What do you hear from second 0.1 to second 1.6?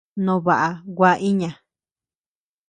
No baʼa gua iña.